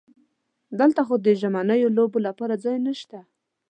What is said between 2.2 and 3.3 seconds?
لپاره ځای نشته.